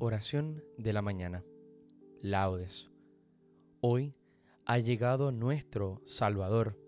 Oración 0.00 0.62
de 0.76 0.92
la 0.92 1.02
mañana. 1.02 1.44
Laudes. 2.22 2.88
Hoy 3.80 4.14
ha 4.64 4.78
llegado 4.78 5.32
nuestro 5.32 6.00
Salvador. 6.04 6.78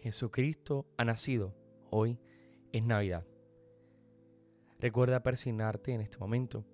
Jesucristo 0.00 0.84
ha 0.96 1.04
nacido. 1.04 1.54
Hoy 1.88 2.18
es 2.72 2.82
Navidad. 2.82 3.24
Recuerda 4.80 5.22
persignarte 5.22 5.92
en 5.92 6.00
este 6.00 6.18
momento. 6.18 6.64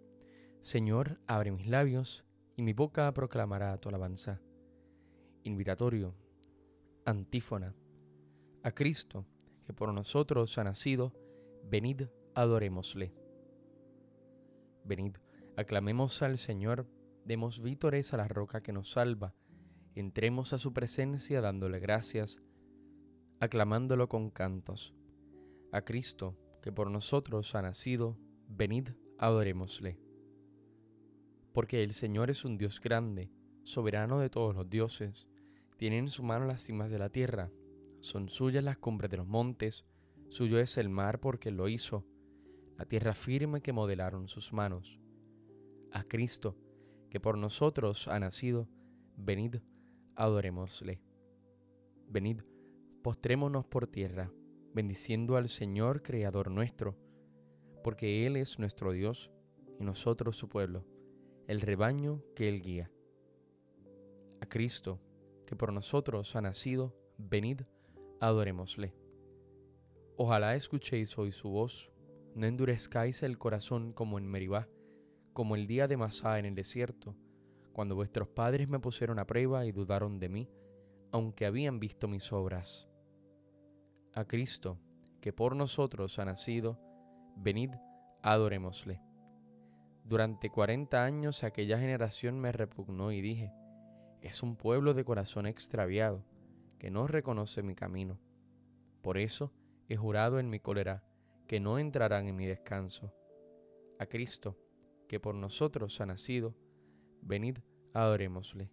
Señor, 0.63 1.21
abre 1.27 1.51
mis 1.51 1.67
labios 1.67 2.25
y 2.57 2.63
mi 2.63 2.73
boca 2.73 3.13
proclamará 3.13 3.77
tu 3.77 3.91
alabanza. 3.91 4.41
Invitatorio. 5.43 6.15
Antífona. 7.05 7.75
A 8.63 8.71
Cristo, 8.71 9.27
que 9.67 9.75
por 9.75 9.93
nosotros 9.93 10.57
ha 10.57 10.65
nacido, 10.65 11.13
venid, 11.63 12.05
adorémosle. 12.35 13.13
Venid, 14.85 15.17
Aclamemos 15.57 16.21
al 16.23 16.39
Señor, 16.39 16.89
demos 17.25 17.63
vítores 17.63 18.13
a 18.13 18.17
la 18.17 18.27
roca 18.27 18.61
que 18.61 18.73
nos 18.73 18.91
salva, 18.91 19.37
entremos 19.95 20.53
a 20.53 20.59
su 20.59 20.73
presencia 20.73 21.41
dándole 21.41 21.79
gracias, 21.79 22.43
aclamándolo 23.39 24.09
con 24.09 24.31
cantos. 24.31 24.95
A 25.71 25.83
Cristo, 25.83 26.37
que 26.61 26.73
por 26.73 26.91
nosotros 26.91 27.55
ha 27.55 27.63
nacido, 27.63 28.19
venid, 28.49 28.89
adorémosle. 29.17 30.01
Porque 31.53 31.85
el 31.85 31.93
Señor 31.93 32.31
es 32.31 32.45
un 32.45 32.59
Dios 32.59 32.81
grande, 32.81 33.31
soberano 33.63 34.19
de 34.19 34.31
todos 34.31 34.57
los 34.57 34.69
dioses, 34.69 35.29
tiene 35.77 35.99
en 35.99 36.09
su 36.09 36.25
mano 36.25 36.47
las 36.47 36.65
cimas 36.65 36.91
de 36.91 36.99
la 36.99 37.11
tierra, 37.11 37.53
son 38.01 38.29
suyas 38.29 38.65
las 38.65 38.79
cumbres 38.79 39.09
de 39.09 39.19
los 39.19 39.29
montes, 39.29 39.85
suyo 40.31 40.59
es 40.59 40.79
el 40.79 40.89
mar 40.89 41.21
porque 41.21 41.53
lo 41.53 41.69
hizo, 41.69 42.05
la 42.77 42.87
tierra 42.87 43.15
firme 43.15 43.61
que 43.61 43.73
modelaron 43.73 44.27
sus 44.27 44.53
manos 44.53 44.99
a 45.95 46.03
Cristo, 46.03 46.57
que 47.09 47.21
por 47.21 47.39
nosotros 47.39 48.09
ha 48.09 48.19
nacido, 48.19 48.69
venid, 49.17 49.57
adorémosle. 50.17 51.01
Venid, 52.09 52.43
postrémonos 53.03 53.65
por 53.65 53.87
tierra, 53.87 54.33
bendiciendo 54.75 55.37
al 55.37 55.49
Señor 55.49 56.03
Creador 56.03 56.51
nuestro, 56.51 56.99
porque 57.85 58.27
Él 58.27 58.37
es 58.37 58.59
nuestro 58.59 58.91
Dios 58.91 59.31
y 59.79 59.85
nosotros 59.85 60.37
su 60.37 60.49
pueblo, 60.49 60.85
el 61.47 61.61
rebaño 61.61 62.25
que 62.35 62.49
Él 62.49 62.61
guía. 62.61 62.91
A 64.41 64.47
Cristo, 64.47 65.01
que 65.47 65.55
por 65.55 65.73
nosotros 65.73 66.35
ha 66.35 66.41
nacido, 66.41 66.97
venid, 67.19 67.61
adorémosle. 68.21 68.97
Ojalá 70.17 70.57
escuchéis 70.57 71.17
hoy 71.19 71.31
su 71.31 71.51
voz, 71.51 71.93
no 72.35 72.47
endurezcáis 72.47 73.23
el 73.23 73.39
corazón 73.39 73.93
como 73.93 74.19
en 74.19 74.27
Meribá, 74.27 74.69
como 75.35 75.57
el 75.57 75.67
día 75.67 75.89
de 75.89 75.97
Masá 75.99 76.39
en 76.39 76.47
el 76.47 76.55
desierto, 76.55 77.15
cuando 77.73 77.97
vuestros 77.97 78.29
padres 78.29 78.69
me 78.69 78.79
pusieron 78.79 79.19
a 79.19 79.27
prueba 79.27 79.67
y 79.67 79.73
dudaron 79.73 80.21
de 80.21 80.29
mí, 80.29 80.49
aunque 81.11 81.45
habían 81.45 81.81
visto 81.81 82.09
mis 82.09 82.33
obras. 82.33 82.89
A 84.15 84.25
Cristo, 84.25 84.79
que 85.21 85.33
por 85.33 85.57
nosotros 85.57 86.19
ha 86.21 86.25
nacido, 86.25 86.79
venid, 87.37 87.71
adorémosle. 88.23 89.01
Durante 90.05 90.51
cuarenta 90.51 91.05
años 91.05 91.43
aquella 91.43 91.79
generación 91.79 92.39
me 92.39 92.53
repugnó 92.53 93.11
y 93.11 93.21
dije, 93.21 93.53
es 94.21 94.43
un 94.43 94.55
pueblo 94.55 94.95
de 94.95 95.05
corazón 95.05 95.47
extraviado, 95.47 96.25
que 96.79 96.93
no 96.93 97.09
reconoce 97.09 97.63
mi 97.65 97.75
camino. 97.75 98.21
Por 99.03 99.19
eso 99.19 99.53
he 99.89 99.97
jurado 99.97 100.39
en 100.39 100.49
mi 100.49 100.61
cólera 100.61 101.03
que 101.49 101.59
no 101.59 101.79
entrarán 101.79 102.29
en 102.29 102.37
mi 102.37 102.47
descanso. 102.47 103.13
A 103.99 104.07
Cristo, 104.07 104.57
que 105.15 105.21
por 105.21 105.37
nosotros 105.37 106.01
ha 106.01 106.07
nacido, 106.07 106.57
venid, 107.23 107.59
adorémosle. 107.93 108.73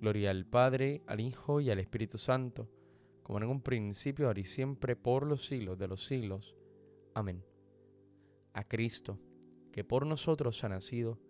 Gloria 0.00 0.30
al 0.30 0.46
Padre, 0.46 1.02
al 1.06 1.20
Hijo 1.20 1.60
y 1.60 1.68
al 1.68 1.78
Espíritu 1.78 2.16
Santo, 2.16 2.70
como 3.22 3.36
en 3.36 3.44
un 3.44 3.60
principio, 3.60 4.28
ahora 4.28 4.40
y 4.40 4.44
siempre, 4.44 4.96
por 4.96 5.26
los 5.26 5.44
siglos 5.44 5.78
de 5.78 5.88
los 5.88 6.06
siglos. 6.06 6.56
Amén. 7.12 7.44
A 8.54 8.64
Cristo, 8.64 9.18
que 9.72 9.84
por 9.84 10.06
nosotros 10.06 10.64
ha 10.64 10.70
nacido, 10.70 11.20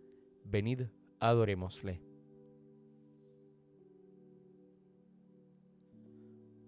venid, 0.45 0.83
adorémosle. 1.19 2.01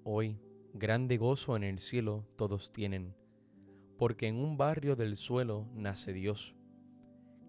Hoy, 0.02 0.40
grande 0.72 1.18
gozo 1.18 1.54
en 1.54 1.62
el 1.62 1.78
cielo 1.78 2.26
todos 2.34 2.72
tienen, 2.72 3.14
porque 3.96 4.26
en 4.26 4.38
un 4.38 4.56
barrio 4.56 4.96
del 4.96 5.14
suelo 5.14 5.68
nace 5.72 6.12
Dios 6.12 6.56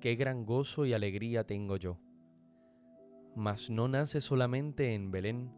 qué 0.06 0.14
gran 0.14 0.46
gozo 0.46 0.86
y 0.86 0.94
alegría 0.94 1.48
tengo 1.48 1.78
yo. 1.78 1.98
Mas 3.36 3.72
no 3.72 3.88
nace 3.88 4.22
solamente 4.22 4.94
en 4.94 5.10
Belén, 5.10 5.52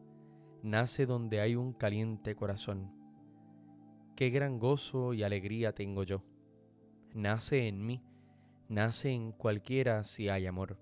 nace 0.63 1.05
donde 1.05 1.41
hay 1.41 1.57
un 1.57 1.73
caliente 1.73 2.33
corazón. 2.33 2.89
Qué 4.15 4.29
gran 4.29 4.57
gozo 4.57 5.13
y 5.13 5.23
alegría 5.23 5.75
tengo 5.75 6.03
yo. 6.03 6.23
Nace 7.13 7.67
en 7.67 7.85
mí, 7.85 8.01
nace 8.69 9.11
en 9.11 9.33
cualquiera 9.33 10.05
si 10.05 10.29
hay 10.29 10.45
amor. 10.45 10.79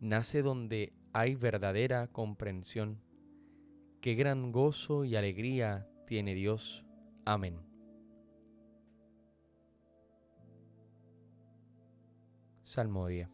Nace 0.00 0.42
donde 0.42 0.94
hay 1.12 1.36
verdadera 1.36 2.08
comprensión. 2.08 2.98
Qué 4.00 4.16
gran 4.16 4.50
gozo 4.50 5.04
y 5.04 5.14
alegría 5.14 5.88
tiene 6.08 6.34
Dios. 6.34 6.84
Amén. 7.24 7.73
Salmodia. 12.74 13.30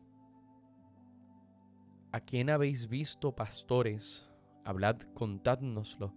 ¿A 2.12 2.20
quién 2.20 2.50
habéis 2.50 2.90
visto, 2.90 3.34
pastores? 3.34 4.30
Hablad, 4.66 5.00
contádnoslo. 5.14 6.12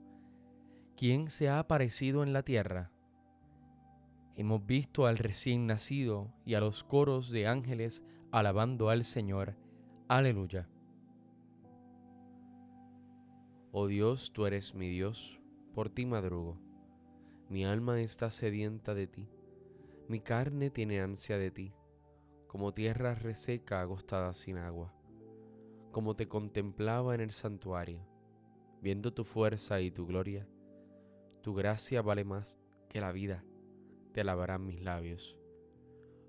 ¿Quién 0.97 1.29
se 1.29 1.47
ha 1.47 1.59
aparecido 1.59 2.23
en 2.23 2.33
la 2.33 2.43
tierra? 2.43 2.91
Hemos 4.35 4.65
visto 4.65 5.05
al 5.05 5.17
recién 5.17 5.67
nacido 5.67 6.33
y 6.45 6.55
a 6.55 6.59
los 6.59 6.83
coros 6.83 7.31
de 7.31 7.47
ángeles 7.47 8.03
alabando 8.33 8.89
al 8.89 9.05
Señor. 9.05 9.55
Aleluya. 10.09 10.67
Oh 13.71 13.87
Dios, 13.87 14.33
tú 14.33 14.47
eres 14.47 14.75
mi 14.75 14.89
Dios, 14.89 15.39
por 15.73 15.89
ti 15.89 16.05
madrugo. 16.05 16.59
Mi 17.47 17.63
alma 17.63 18.01
está 18.01 18.29
sedienta 18.29 18.93
de 18.93 19.07
ti, 19.07 19.29
mi 20.09 20.19
carne 20.19 20.69
tiene 20.69 20.99
ansia 20.99 21.37
de 21.37 21.51
ti 21.51 21.73
como 22.53 22.71
tierra 22.71 23.15
reseca 23.15 23.81
agostada 23.81 24.31
sin 24.35 24.59
agua, 24.59 24.93
como 25.91 26.15
te 26.15 26.27
contemplaba 26.27 27.15
en 27.15 27.21
el 27.21 27.31
santuario, 27.31 28.05
viendo 28.79 29.11
tu 29.11 29.23
fuerza 29.23 29.81
y 29.81 29.89
tu 29.89 30.05
gloria, 30.05 30.47
tu 31.41 31.55
gracia 31.55 32.03
vale 32.03 32.23
más 32.23 32.59
que 32.89 33.01
la 33.01 33.11
vida, 33.11 33.43
te 34.11 34.21
alabarán 34.21 34.67
mis 34.67 34.83
labios. 34.83 35.35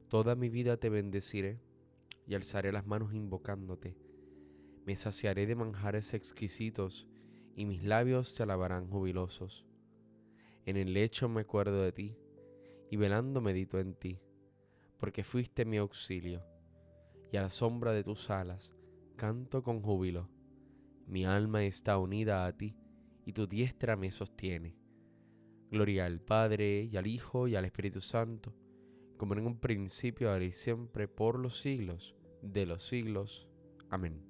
Toda 0.09 0.34
mi 0.34 0.49
vida 0.49 0.79
te 0.79 0.89
bendeciré 0.89 1.61
y 2.27 2.34
alzaré 2.34 2.73
las 2.73 2.87
manos 2.87 3.13
invocándote. 3.13 3.95
Me 4.87 4.97
saciaré 4.97 5.45
de 5.45 5.57
manjares 5.57 6.15
exquisitos 6.15 7.07
y 7.55 7.67
mis 7.67 7.84
labios 7.84 8.34
te 8.34 8.45
alabarán 8.45 8.89
jubilosos. 8.89 9.67
En 10.65 10.79
el 10.79 10.95
lecho 10.95 11.29
me 11.29 11.43
acuerdo 11.43 11.83
de 11.83 11.93
ti 11.93 12.17
y 12.91 12.97
velando 12.97 13.43
medito 13.43 13.79
en 13.79 13.93
ti 13.93 14.23
porque 15.04 15.22
fuiste 15.22 15.66
mi 15.66 15.76
auxilio, 15.76 16.42
y 17.31 17.37
a 17.37 17.42
la 17.42 17.50
sombra 17.50 17.92
de 17.92 18.03
tus 18.03 18.31
alas 18.31 18.72
canto 19.16 19.62
con 19.62 19.82
júbilo. 19.82 20.31
Mi 21.06 21.26
alma 21.26 21.62
está 21.62 21.98
unida 21.98 22.47
a 22.47 22.56
ti, 22.56 22.75
y 23.27 23.34
tu 23.34 23.47
diestra 23.47 23.97
me 23.97 24.10
sostiene. 24.10 24.78
Gloria 25.71 26.06
al 26.06 26.22
Padre, 26.22 26.84
y 26.91 26.97
al 26.97 27.06
Hijo, 27.06 27.48
y 27.48 27.54
al 27.54 27.66
Espíritu 27.66 28.01
Santo, 28.01 28.54
como 29.18 29.34
en 29.34 29.47
un 29.47 29.60
principio, 29.60 30.33
ahora 30.33 30.47
y 30.47 30.53
siempre, 30.53 31.07
por 31.07 31.39
los 31.39 31.60
siglos 31.60 32.15
de 32.41 32.65
los 32.65 32.83
siglos. 32.83 33.47
Amén. 33.91 34.24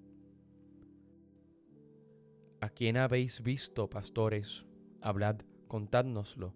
¿A 2.61 2.69
quién 2.69 2.97
habéis 2.97 3.45
visto, 3.45 3.89
pastores? 3.89 4.67
Hablad, 5.01 5.37
contádnoslo. 5.69 6.53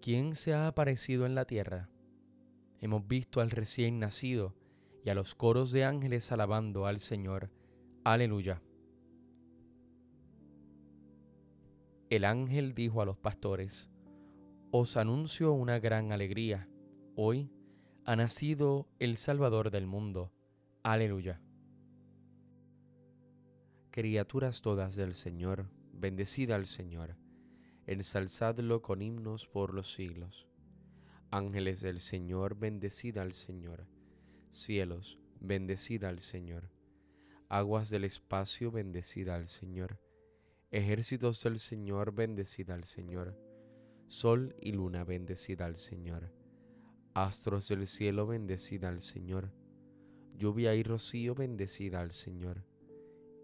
¿Quién 0.00 0.36
se 0.36 0.54
ha 0.54 0.68
aparecido 0.68 1.26
en 1.26 1.34
la 1.34 1.44
tierra? 1.44 1.88
Hemos 2.80 3.06
visto 3.06 3.40
al 3.40 3.50
recién 3.50 3.98
nacido 3.98 4.54
y 5.04 5.10
a 5.10 5.14
los 5.14 5.34
coros 5.34 5.70
de 5.72 5.84
ángeles 5.84 6.32
alabando 6.32 6.86
al 6.86 7.00
Señor. 7.00 7.50
Aleluya. 8.04 8.62
El 12.08 12.24
ángel 12.24 12.74
dijo 12.74 13.02
a 13.02 13.04
los 13.04 13.18
pastores, 13.18 13.88
Os 14.72 14.96
anuncio 14.96 15.52
una 15.52 15.78
gran 15.78 16.12
alegría. 16.12 16.68
Hoy 17.14 17.52
ha 18.04 18.16
nacido 18.16 18.88
el 18.98 19.16
Salvador 19.16 19.70
del 19.70 19.86
mundo. 19.86 20.32
Aleluya. 20.82 21.40
Criaturas 23.90 24.62
todas 24.62 24.96
del 24.96 25.14
Señor, 25.14 25.70
bendecida 25.92 26.56
al 26.56 26.66
Señor, 26.66 27.16
ensalzadlo 27.86 28.82
con 28.82 29.02
himnos 29.02 29.46
por 29.46 29.74
los 29.74 29.92
siglos. 29.92 30.49
Ángeles 31.32 31.80
del 31.80 32.00
Señor, 32.00 32.58
bendecida 32.58 33.22
al 33.22 33.34
Señor. 33.34 33.86
Cielos, 34.50 35.16
bendecida 35.38 36.08
al 36.08 36.18
Señor. 36.18 36.70
Aguas 37.48 37.88
del 37.88 38.02
espacio, 38.02 38.72
bendecida 38.72 39.36
al 39.36 39.46
Señor. 39.46 40.00
Ejércitos 40.72 41.40
del 41.44 41.60
Señor, 41.60 42.12
bendecida 42.12 42.74
al 42.74 42.82
Señor. 42.82 43.38
Sol 44.08 44.56
y 44.60 44.72
luna, 44.72 45.04
bendecida 45.04 45.66
al 45.66 45.76
Señor. 45.76 46.32
Astros 47.14 47.68
del 47.68 47.86
cielo, 47.86 48.26
bendecida 48.26 48.88
al 48.88 49.00
Señor. 49.00 49.52
Lluvia 50.36 50.74
y 50.74 50.82
rocío, 50.82 51.36
bendecida 51.36 52.00
al 52.00 52.10
Señor. 52.10 52.64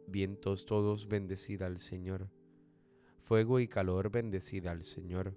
Vientos 0.08 0.66
todos, 0.66 1.06
bendecida 1.06 1.66
al 1.66 1.78
Señor. 1.78 2.30
Fuego 3.20 3.60
y 3.60 3.68
calor, 3.68 4.10
bendecida 4.10 4.72
al 4.72 4.82
Señor. 4.82 5.36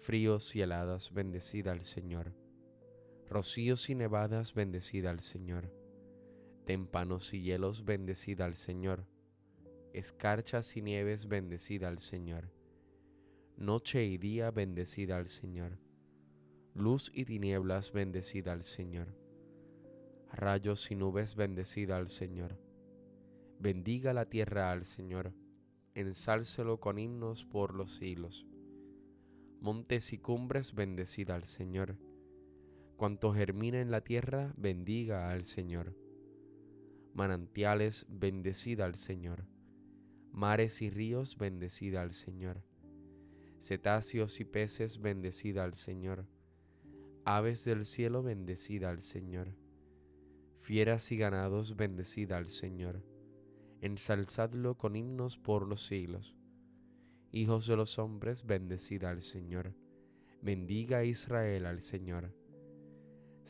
Fríos 0.00 0.54
y 0.56 0.62
heladas, 0.62 1.12
bendecida 1.12 1.72
al 1.72 1.84
Señor 1.84 2.34
rocíos 3.30 3.88
y 3.88 3.94
nevadas, 3.94 4.54
bendecida 4.54 5.10
al 5.10 5.20
Señor. 5.20 5.72
Témpanos 6.66 7.32
y 7.32 7.42
hielos, 7.42 7.84
bendecida 7.84 8.44
al 8.44 8.56
Señor. 8.56 9.06
Escarchas 9.94 10.76
y 10.76 10.82
nieves, 10.82 11.28
bendecida 11.28 11.88
al 11.88 12.00
Señor. 12.00 12.50
Noche 13.56 14.04
y 14.04 14.18
día, 14.18 14.50
bendecida 14.50 15.16
al 15.16 15.28
Señor. 15.28 15.78
Luz 16.74 17.12
y 17.14 17.24
tinieblas, 17.24 17.92
bendecida 17.92 18.52
al 18.52 18.64
Señor. 18.64 19.14
Rayos 20.32 20.90
y 20.90 20.96
nubes, 20.96 21.36
bendecida 21.36 21.96
al 21.96 22.08
Señor. 22.08 22.58
Bendiga 23.60 24.12
la 24.12 24.26
tierra 24.26 24.72
al 24.72 24.84
Señor, 24.84 25.34
ensálcelo 25.94 26.80
con 26.80 26.98
himnos 26.98 27.44
por 27.44 27.74
los 27.74 27.94
siglos. 27.94 28.49
Montes 29.60 30.12
y 30.12 30.18
cumbres, 30.18 30.74
bendecida 30.74 31.34
al 31.34 31.44
Señor 31.44 31.96
Cuanto 33.00 33.32
germina 33.32 33.80
en 33.80 33.90
la 33.90 34.02
tierra, 34.02 34.52
bendiga 34.58 35.30
al 35.30 35.46
Señor. 35.46 35.96
Manantiales, 37.14 38.04
bendecida 38.10 38.84
al 38.84 38.96
Señor. 38.96 39.46
Mares 40.32 40.82
y 40.82 40.90
ríos, 40.90 41.38
bendecida 41.38 42.02
al 42.02 42.12
Señor. 42.12 42.62
Cetáceos 43.58 44.38
y 44.40 44.44
peces, 44.44 45.00
bendecida 45.00 45.64
al 45.64 45.72
Señor. 45.72 46.26
Aves 47.24 47.64
del 47.64 47.86
cielo, 47.86 48.22
bendecida 48.22 48.90
al 48.90 49.00
Señor. 49.00 49.54
Fieras 50.58 51.10
y 51.10 51.16
ganados, 51.16 51.76
bendecida 51.76 52.36
al 52.36 52.50
Señor. 52.50 53.02
Ensalzadlo 53.80 54.76
con 54.76 54.94
himnos 54.94 55.38
por 55.38 55.66
los 55.66 55.86
siglos. 55.86 56.36
Hijos 57.32 57.66
de 57.66 57.76
los 57.76 57.98
hombres, 57.98 58.44
bendecida 58.44 59.10
al 59.10 59.22
Señor. 59.22 59.74
Bendiga 60.42 61.04
Israel 61.04 61.66
al 61.66 61.80
Señor 61.82 62.32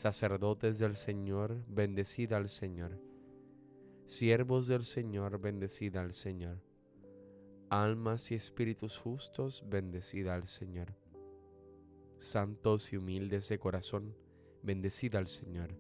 sacerdotes 0.00 0.78
del 0.78 0.96
Señor, 0.96 1.62
bendecida 1.68 2.38
al 2.38 2.48
Señor. 2.48 2.98
Siervos 4.06 4.66
del 4.66 4.84
Señor, 4.84 5.38
bendecida 5.42 6.00
al 6.00 6.14
Señor. 6.14 6.62
Almas 7.68 8.30
y 8.30 8.34
espíritus 8.34 8.96
justos, 8.96 9.62
bendecida 9.68 10.34
al 10.34 10.46
Señor. 10.46 10.96
Santos 12.16 12.94
y 12.94 12.96
humildes 12.96 13.50
de 13.50 13.58
corazón, 13.58 14.16
bendecida 14.62 15.18
al 15.18 15.28
Señor. 15.28 15.76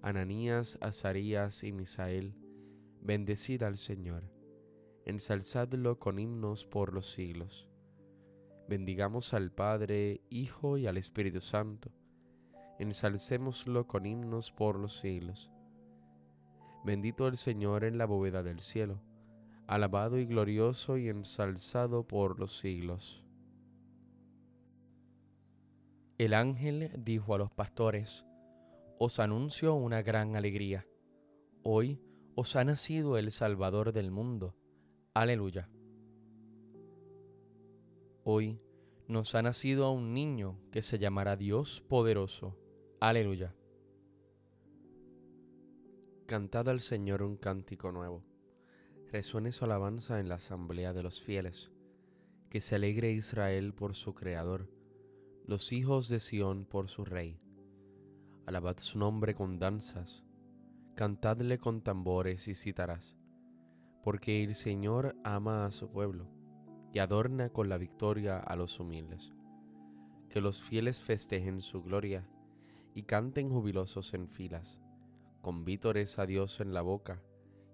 Ananías, 0.00 0.78
Azarías 0.80 1.64
y 1.64 1.72
Misael, 1.72 2.34
bendecida 3.02 3.66
al 3.66 3.76
Señor. 3.76 4.31
Ensalzadlo 5.04 5.98
con 5.98 6.18
himnos 6.18 6.64
por 6.64 6.92
los 6.92 7.10
siglos. 7.10 7.68
Bendigamos 8.68 9.34
al 9.34 9.52
Padre, 9.52 10.22
Hijo 10.30 10.78
y 10.78 10.86
al 10.86 10.96
Espíritu 10.96 11.40
Santo 11.40 11.90
ensalcémoslo 12.82 13.86
con 13.86 14.06
himnos 14.06 14.50
por 14.50 14.76
los 14.76 14.96
siglos. 14.96 15.50
Bendito 16.84 17.28
el 17.28 17.36
Señor 17.36 17.84
en 17.84 17.96
la 17.96 18.06
bóveda 18.06 18.42
del 18.42 18.58
cielo, 18.58 19.00
alabado 19.68 20.18
y 20.18 20.26
glorioso 20.26 20.96
y 20.98 21.08
ensalzado 21.08 22.06
por 22.08 22.40
los 22.40 22.58
siglos. 22.58 23.24
El 26.18 26.34
ángel 26.34 26.90
dijo 26.98 27.34
a 27.34 27.38
los 27.38 27.52
pastores, 27.52 28.24
Os 28.98 29.20
anuncio 29.20 29.74
una 29.74 30.02
gran 30.02 30.34
alegría. 30.34 30.84
Hoy 31.62 32.00
os 32.34 32.56
ha 32.56 32.64
nacido 32.64 33.16
el 33.16 33.30
Salvador 33.30 33.92
del 33.92 34.10
mundo. 34.10 34.56
Aleluya. 35.14 35.68
Hoy 38.24 38.58
nos 39.08 39.34
ha 39.34 39.42
nacido 39.42 39.90
un 39.90 40.14
niño 40.14 40.58
que 40.70 40.80
se 40.80 40.98
llamará 40.98 41.36
Dios 41.36 41.82
poderoso 41.82 42.56
Aleluya. 42.98 43.54
Cantad 46.26 46.66
al 46.70 46.80
Señor 46.80 47.22
un 47.22 47.36
cántico 47.36 47.92
nuevo. 47.92 48.24
Resuene 49.10 49.52
su 49.52 49.66
alabanza 49.66 50.18
en 50.18 50.30
la 50.30 50.36
asamblea 50.36 50.94
de 50.94 51.02
los 51.02 51.20
fieles. 51.20 51.70
Que 52.48 52.62
se 52.62 52.76
alegre 52.76 53.12
Israel 53.12 53.74
por 53.74 53.94
su 53.94 54.14
Creador, 54.14 54.70
los 55.46 55.72
hijos 55.72 56.08
de 56.08 56.20
Sión 56.20 56.64
por 56.64 56.88
su 56.88 57.04
Rey. 57.04 57.38
Alabad 58.46 58.78
su 58.78 58.98
nombre 58.98 59.34
con 59.34 59.58
danzas, 59.58 60.24
cantadle 60.94 61.58
con 61.58 61.82
tambores 61.82 62.48
y 62.48 62.54
cítaras, 62.54 63.16
porque 64.02 64.42
el 64.42 64.54
Señor 64.54 65.16
ama 65.22 65.64
a 65.64 65.70
su 65.70 65.88
pueblo 65.88 66.26
y 66.92 66.98
adorna 66.98 67.50
con 67.50 67.68
la 67.68 67.78
victoria 67.78 68.38
a 68.38 68.56
los 68.56 68.80
humildes. 68.80 69.32
Que 70.28 70.40
los 70.40 70.62
fieles 70.62 71.00
festejen 71.00 71.60
su 71.60 71.82
gloria 71.82 72.28
y 72.94 73.04
canten 73.04 73.50
jubilosos 73.50 74.12
en 74.14 74.28
filas, 74.28 74.80
con 75.40 75.64
vítores 75.64 76.18
a 76.18 76.26
Dios 76.26 76.60
en 76.60 76.74
la 76.74 76.82
boca 76.82 77.22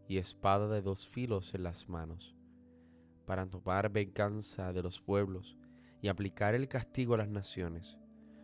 y 0.07 0.19
espada 0.19 0.69
de 0.69 0.83
dos 0.83 1.07
filos 1.07 1.55
en 1.55 1.63
las 1.63 1.89
manos, 1.89 2.37
para 3.27 3.47
tomar 3.47 3.91
venganza 3.91 4.73
de 4.73 4.83
los 4.83 5.01
pueblos 5.01 5.57
y 6.01 6.09
aplicar 6.09 6.55
el 6.55 6.69
castigo 6.69 7.15
a 7.15 7.19
las 7.19 7.29
naciones, 7.29 7.99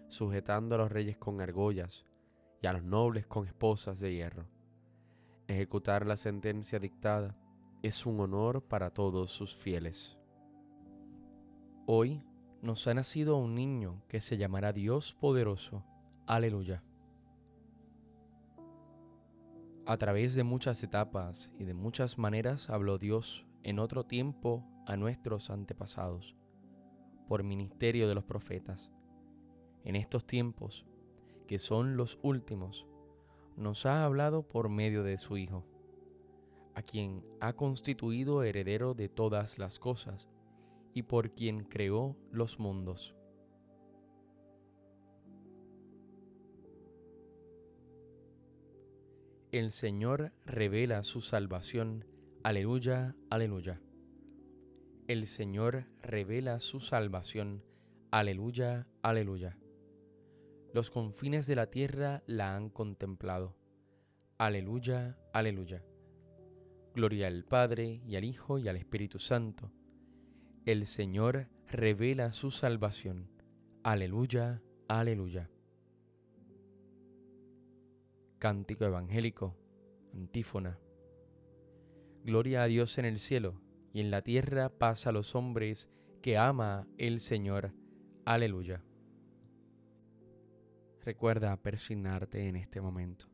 sujetando 0.08 0.74
a 0.74 0.78
los 0.78 0.90
reyes 0.90 1.16
con 1.16 1.40
argollas 1.40 2.04
y 2.62 2.66
a 2.66 2.72
los 2.72 2.82
nobles 2.82 3.26
con 3.26 3.46
esposas 3.46 4.00
de 4.00 4.14
hierro. 4.14 4.46
Ejecutar 5.46 6.06
la 6.06 6.16
sentencia 6.16 6.78
dictada 6.78 7.36
es 7.84 8.06
un 8.06 8.18
honor 8.18 8.62
para 8.62 8.88
todos 8.88 9.30
sus 9.30 9.54
fieles. 9.54 10.16
Hoy 11.84 12.22
nos 12.62 12.86
ha 12.86 12.94
nacido 12.94 13.36
un 13.36 13.54
niño 13.54 14.02
que 14.08 14.22
se 14.22 14.38
llamará 14.38 14.72
Dios 14.72 15.12
poderoso 15.12 15.84
Aleluya. 16.26 16.82
A 19.84 19.98
través 19.98 20.34
de 20.34 20.44
muchas 20.44 20.82
etapas 20.82 21.52
y 21.58 21.64
de 21.64 21.74
muchas 21.74 22.16
maneras 22.16 22.70
habló 22.70 22.96
Dios 22.96 23.44
en 23.62 23.78
otro 23.78 24.04
tiempo 24.04 24.64
a 24.86 24.96
nuestros 24.96 25.50
antepasados, 25.50 26.34
por 27.28 27.42
ministerio 27.42 28.08
de 28.08 28.14
los 28.14 28.24
profetas. 28.24 28.90
En 29.84 29.94
estos 29.94 30.26
tiempos, 30.26 30.86
que 31.46 31.58
son 31.58 31.98
los 31.98 32.18
últimos, 32.22 32.86
nos 33.58 33.84
ha 33.84 34.06
hablado 34.06 34.48
por 34.48 34.70
medio 34.70 35.02
de 35.02 35.18
su 35.18 35.36
Hijo, 35.36 35.66
a 36.74 36.82
quien 36.82 37.24
ha 37.40 37.52
constituido 37.52 38.42
heredero 38.42 38.94
de 38.94 39.08
todas 39.08 39.58
las 39.58 39.78
cosas 39.78 40.28
y 40.92 41.02
por 41.02 41.34
quien 41.34 41.64
creó 41.64 42.16
los 42.30 42.58
mundos 42.58 43.14
El 49.54 49.70
Señor 49.70 50.32
revela 50.44 51.04
su 51.04 51.20
salvación. 51.20 52.04
Aleluya, 52.42 53.14
aleluya. 53.30 53.80
El 55.06 55.28
Señor 55.28 55.86
revela 56.02 56.58
su 56.58 56.80
salvación. 56.80 57.62
Aleluya, 58.10 58.88
aleluya. 59.00 59.56
Los 60.72 60.90
confines 60.90 61.46
de 61.46 61.54
la 61.54 61.70
tierra 61.70 62.24
la 62.26 62.56
han 62.56 62.68
contemplado. 62.68 63.54
Aleluya, 64.38 65.16
aleluya. 65.32 65.84
Gloria 66.94 67.26
al 67.26 67.44
Padre 67.44 68.00
y 68.06 68.14
al 68.14 68.22
Hijo 68.22 68.58
y 68.58 68.68
al 68.68 68.76
Espíritu 68.76 69.18
Santo. 69.18 69.72
El 70.64 70.86
Señor 70.86 71.48
revela 71.68 72.32
su 72.32 72.52
salvación. 72.52 73.28
Aleluya, 73.82 74.62
aleluya. 74.86 75.50
Cántico 78.38 78.84
evangélico, 78.84 79.56
antífona. 80.14 80.78
Gloria 82.22 82.62
a 82.62 82.66
Dios 82.66 82.96
en 82.98 83.06
el 83.06 83.18
cielo 83.18 83.60
y 83.92 84.00
en 84.00 84.12
la 84.12 84.22
tierra 84.22 84.68
paz 84.68 85.08
a 85.08 85.12
los 85.12 85.34
hombres 85.34 85.90
que 86.22 86.38
ama 86.38 86.86
el 86.96 87.18
Señor. 87.18 87.72
Aleluya. 88.24 88.84
Recuerda 91.00 91.56
persignarte 91.56 92.46
en 92.46 92.54
este 92.54 92.80
momento. 92.80 93.33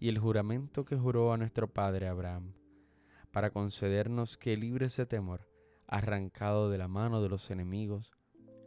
y 0.00 0.08
el 0.08 0.18
juramento 0.18 0.84
que 0.84 0.96
juró 0.96 1.32
a 1.32 1.36
nuestro 1.36 1.72
padre 1.72 2.08
Abraham, 2.08 2.54
para 3.32 3.50
concedernos 3.50 4.36
que 4.36 4.56
libres 4.56 4.96
de 4.96 5.06
temor, 5.06 5.48
arrancado 5.86 6.70
de 6.70 6.78
la 6.78 6.88
mano 6.88 7.20
de 7.22 7.28
los 7.28 7.50
enemigos, 7.50 8.12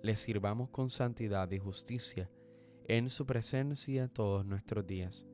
le 0.01 0.15
sirvamos 0.15 0.69
con 0.69 0.89
santidad 0.89 1.49
y 1.51 1.59
justicia 1.59 2.29
en 2.87 3.09
su 3.09 3.25
presencia 3.25 4.07
todos 4.07 4.45
nuestros 4.45 4.85
días. 4.85 5.25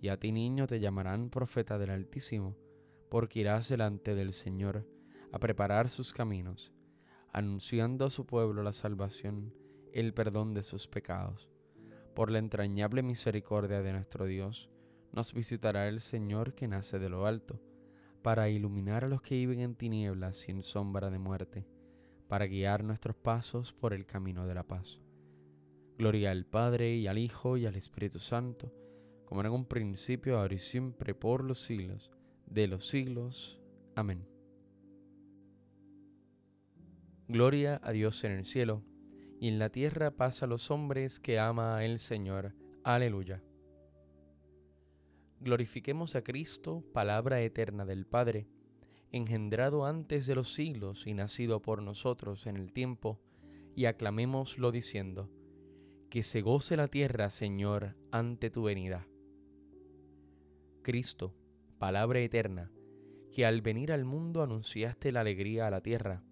Y 0.00 0.08
a 0.08 0.18
ti 0.18 0.32
niño 0.32 0.66
te 0.66 0.80
llamarán 0.80 1.30
profeta 1.30 1.78
del 1.78 1.90
Altísimo, 1.90 2.56
porque 3.10 3.40
irás 3.40 3.68
delante 3.68 4.14
del 4.14 4.32
Señor 4.32 4.86
a 5.32 5.38
preparar 5.38 5.88
sus 5.88 6.12
caminos, 6.12 6.72
anunciando 7.32 8.06
a 8.06 8.10
su 8.10 8.26
pueblo 8.26 8.62
la 8.62 8.72
salvación, 8.72 9.54
el 9.92 10.14
perdón 10.14 10.54
de 10.54 10.62
sus 10.62 10.88
pecados. 10.88 11.48
Por 12.14 12.30
la 12.30 12.38
entrañable 12.38 13.02
misericordia 13.02 13.82
de 13.82 13.92
nuestro 13.92 14.24
Dios, 14.24 14.70
nos 15.12 15.32
visitará 15.32 15.88
el 15.88 16.00
Señor 16.00 16.54
que 16.54 16.68
nace 16.68 16.98
de 16.98 17.08
lo 17.08 17.26
alto, 17.26 17.60
para 18.22 18.48
iluminar 18.48 19.04
a 19.04 19.08
los 19.08 19.22
que 19.22 19.36
viven 19.36 19.60
en 19.60 19.74
tinieblas 19.74 20.36
sin 20.36 20.62
sombra 20.62 21.10
de 21.10 21.18
muerte, 21.18 21.66
para 22.28 22.46
guiar 22.46 22.84
nuestros 22.84 23.16
pasos 23.16 23.72
por 23.72 23.94
el 23.94 24.06
camino 24.06 24.46
de 24.46 24.54
la 24.54 24.64
paz. 24.64 25.00
Gloria 25.96 26.30
al 26.30 26.44
Padre 26.44 26.94
y 26.96 27.06
al 27.06 27.18
Hijo 27.18 27.56
y 27.56 27.66
al 27.66 27.74
Espíritu 27.74 28.18
Santo, 28.18 28.72
como 29.24 29.40
en 29.40 29.50
un 29.50 29.64
principio, 29.66 30.38
ahora 30.38 30.54
y 30.54 30.58
siempre, 30.58 31.14
por 31.14 31.44
los 31.44 31.58
siglos 31.58 32.10
de 32.46 32.66
los 32.66 32.88
siglos. 32.88 33.60
Amén. 33.94 34.26
Gloria 37.28 37.80
a 37.82 37.92
Dios 37.92 38.24
en 38.24 38.32
el 38.32 38.46
cielo, 38.46 38.82
y 39.40 39.48
en 39.48 39.58
la 39.58 39.70
tierra 39.70 40.10
paz 40.10 40.42
a 40.42 40.46
los 40.46 40.70
hombres 40.70 41.20
que 41.20 41.38
ama 41.38 41.84
el 41.84 41.98
Señor. 41.98 42.54
Aleluya. 42.84 43.42
Glorifiquemos 45.40 46.16
a 46.16 46.22
Cristo, 46.22 46.84
palabra 46.92 47.40
eterna 47.40 47.84
del 47.84 48.06
Padre, 48.06 48.48
engendrado 49.12 49.86
antes 49.86 50.26
de 50.26 50.34
los 50.34 50.52
siglos 50.52 51.06
y 51.06 51.14
nacido 51.14 51.62
por 51.62 51.80
nosotros 51.80 52.46
en 52.46 52.56
el 52.56 52.72
tiempo, 52.72 53.20
y 53.76 53.84
aclamémoslo 53.84 54.72
diciendo, 54.72 55.30
que 56.10 56.24
se 56.24 56.40
goce 56.40 56.76
la 56.76 56.88
tierra, 56.88 57.30
Señor, 57.30 57.96
ante 58.10 58.50
tu 58.50 58.64
venida. 58.64 59.06
Cristo, 60.82 61.34
palabra 61.78 62.18
eterna, 62.18 62.72
que 63.32 63.46
al 63.46 63.62
venir 63.62 63.92
al 63.92 64.04
mundo 64.04 64.42
anunciaste 64.42 65.12
la 65.12 65.20
alegría 65.20 65.68
a 65.68 65.70
la 65.70 65.82
tierra, 65.82 66.24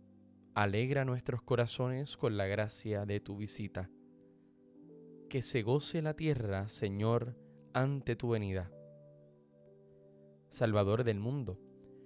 alegra 0.54 1.04
nuestros 1.04 1.42
corazones 1.42 2.16
con 2.16 2.36
la 2.36 2.46
gracia 2.46 3.06
de 3.06 3.20
tu 3.20 3.36
visita. 3.36 3.88
Que 5.28 5.42
se 5.42 5.62
goce 5.62 6.02
la 6.02 6.14
tierra, 6.14 6.68
Señor, 6.68 7.36
ante 7.72 8.16
tu 8.16 8.30
venida. 8.30 8.72
Salvador 10.50 11.04
del 11.04 11.20
mundo, 11.20 11.58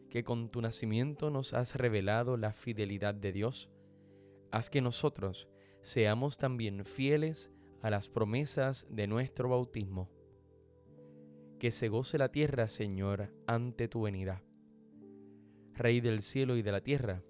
que 0.08 0.24
con 0.24 0.50
tu 0.50 0.60
nacimiento 0.60 1.30
nos 1.30 1.54
has 1.54 1.76
revelado 1.76 2.36
la 2.36 2.52
fidelidad 2.52 3.14
de 3.14 3.32
Dios, 3.32 3.70
haz 4.50 4.70
que 4.70 4.80
nosotros 4.80 5.48
seamos 5.82 6.36
también 6.36 6.84
fieles 6.84 7.52
a 7.82 7.90
las 7.90 8.08
promesas 8.08 8.86
de 8.90 9.06
nuestro 9.06 9.48
bautismo. 9.48 10.10
Que 11.58 11.70
se 11.70 11.88
goce 11.88 12.18
la 12.18 12.30
tierra, 12.30 12.68
Señor, 12.68 13.32
ante 13.46 13.88
tu 13.88 14.02
venida. 14.02 14.42
Rey 15.74 16.00
del 16.00 16.22
cielo 16.22 16.56
y 16.56 16.62
de 16.62 16.72
la 16.72 16.80
tierra, 16.80 17.22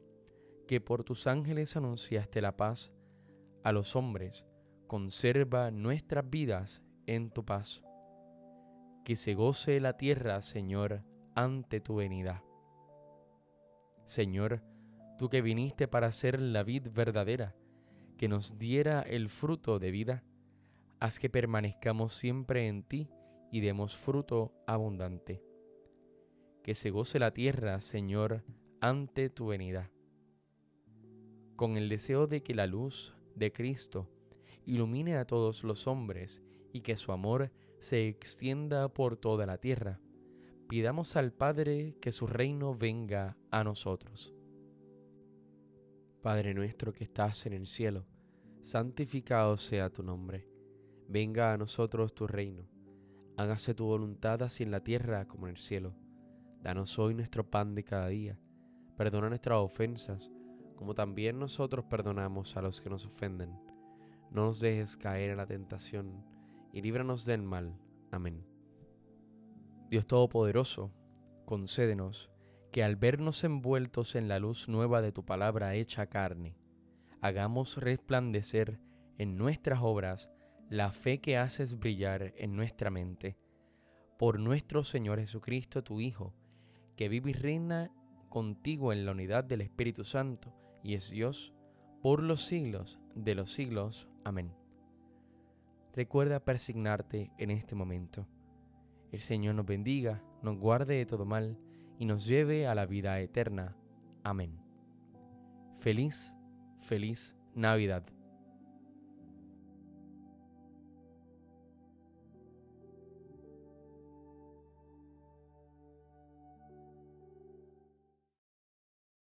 que 0.67 0.81
por 0.81 1.05
tus 1.05 1.27
ángeles 1.27 1.77
anunciaste 1.77 2.41
la 2.41 2.57
paz 2.57 2.93
a 3.63 3.73
los 3.73 3.97
hombres, 3.97 4.47
conserva 4.87 5.71
nuestras 5.71 6.29
vidas 6.29 6.83
en 7.07 7.31
tu 7.31 7.45
paz. 7.45 7.83
Que 9.05 9.17
se 9.17 9.35
goce 9.35 9.81
la 9.81 9.97
tierra, 9.97 10.43
Señor, 10.43 11.03
ante 11.35 11.81
tu 11.81 11.97
venida. 11.97 12.45
Señor, 14.05 14.63
tú 15.19 15.29
que 15.29 15.43
viniste 15.43 15.89
para 15.89 16.13
ser 16.13 16.41
la 16.41 16.63
vid 16.63 16.89
verdadera, 16.93 17.55
que 18.19 18.29
nos 18.29 18.59
diera 18.59 19.01
el 19.03 19.29
fruto 19.29 19.79
de 19.79 19.91
vida, 19.91 20.25
haz 20.99 21.19
que 21.19 21.31
permanezcamos 21.31 22.13
siempre 22.13 22.69
en 22.69 22.83
ti 22.83 23.09
y 23.51 23.61
demos 23.61 23.97
fruto 23.97 24.53
abundante. 24.67 25.43
Que 26.63 26.75
se 26.75 26.91
goce 26.91 27.19
la 27.19 27.33
tierra, 27.33 27.81
Señor, 27.81 28.45
ante 28.81 29.31
tu 29.31 29.47
venida. 29.47 29.91
Con 31.57 31.77
el 31.77 31.89
deseo 31.89 32.27
de 32.27 32.43
que 32.43 32.55
la 32.55 32.67
luz 32.67 33.15
de 33.35 33.53
Cristo 33.53 34.09
ilumine 34.67 35.17
a 35.17 35.25
todos 35.25 35.65
los 35.65 35.87
hombres 35.87 36.43
y 36.73 36.83
que 36.83 36.97
su 36.97 37.13
amor 37.13 37.51
se 37.81 38.09
extienda 38.09 38.89
por 38.89 39.17
toda 39.17 39.47
la 39.47 39.59
tierra, 39.59 40.01
pidamos 40.69 41.17
al 41.17 41.33
Padre 41.33 41.97
que 42.01 42.13
su 42.13 42.27
reino 42.27 42.75
venga 42.75 43.37
a 43.51 43.65
nosotros. 43.65 44.35
Padre 46.23 46.55
nuestro 46.55 46.93
que 46.93 47.05
estás 47.05 47.47
en 47.47 47.55
el 47.55 47.67
cielo, 47.67 48.07
santificado 48.63 49.57
sea 49.57 49.91
tu 49.91 50.03
nombre 50.03 50.51
Venga 51.13 51.53
a 51.53 51.59
nosotros 51.59 52.15
tu 52.15 52.29
reino. 52.29 52.69
Hágase 53.37 53.75
tu 53.75 53.85
voluntad 53.85 54.45
así 54.45 54.63
en 54.63 54.71
la 54.71 54.85
tierra 54.85 55.27
como 55.27 55.49
en 55.49 55.55
el 55.55 55.59
cielo. 55.59 55.97
Danos 56.63 57.01
hoy 57.01 57.15
nuestro 57.15 57.51
pan 57.51 57.75
de 57.75 57.83
cada 57.83 58.07
día. 58.07 58.39
Perdona 58.97 59.29
nuestras 59.29 59.59
ofensas, 59.59 60.31
como 60.77 60.95
también 60.95 61.41
nosotros 61.41 61.85
perdonamos 61.87 62.57
a 62.57 62.63
los 62.63 62.81
que 62.81 62.89
nos 62.91 63.07
ofenden. 63.07 63.51
No 64.31 64.45
nos 64.45 64.61
dejes 64.61 64.97
caer 64.97 65.31
en 65.31 65.39
la 65.39 65.47
tentación, 65.47 66.25
y 66.73 66.83
líbranos 66.83 67.25
del 67.25 67.43
mal. 67.43 67.79
Amén. 68.11 68.45
Dios 69.89 70.07
Todopoderoso, 70.07 70.93
concédenos 71.45 72.31
que 72.71 72.85
al 72.85 72.97
vernos 72.97 73.43
envueltos 73.45 74.15
en 74.15 74.29
la 74.29 74.39
luz 74.39 74.69
nueva 74.69 75.03
de 75.03 75.13
tu 75.13 75.25
palabra 75.25 75.75
hecha 75.75 76.07
carne, 76.07 76.57
hagamos 77.21 77.77
resplandecer 77.79 78.81
en 79.19 79.37
nuestras 79.37 79.81
obras 79.83 80.31
la 80.69 80.93
fe 80.93 81.21
que 81.21 81.37
haces 81.37 81.79
brillar 81.79 82.33
en 82.37 82.55
nuestra 82.55 82.91
mente. 82.91 83.37
Por 84.19 84.39
nuestro 84.39 84.85
Señor 84.85 85.19
Jesucristo, 85.19 85.83
tu 85.83 86.01
Hijo, 86.01 86.35
que 86.97 87.09
vive 87.09 87.31
y 87.31 87.35
reina 87.35 87.91
contigo 88.29 88.93
en 88.93 89.05
la 89.05 89.13
unidad 89.13 89.43
del 89.43 89.63
Espíritu 89.63 90.05
Santo 90.05 90.55
y 90.83 90.95
es 90.95 91.11
Dios 91.11 91.53
por 92.03 92.23
los 92.23 92.43
siglos 92.43 93.01
de 93.15 93.35
los 93.35 93.53
siglos. 93.53 94.09
Amén. 94.25 94.60
Recuerda 95.95 96.45
persignarte 96.45 97.33
en 97.39 97.51
este 97.51 97.75
momento. 97.75 98.27
El 99.11 99.21
Señor 99.21 99.57
nos 99.57 99.67
bendiga, 99.67 100.23
nos 100.43 100.57
guarde 100.57 100.95
de 100.95 101.07
todo 101.07 101.25
mal 101.25 101.59
y 101.99 102.05
nos 102.05 102.27
lleve 102.27 102.67
a 102.67 102.75
la 102.75 102.87
vida 102.87 103.19
eterna. 103.21 103.77
Amén. 104.23 104.59
Feliz, 105.81 106.33
feliz 106.81 107.37
Navidad. 107.55 108.05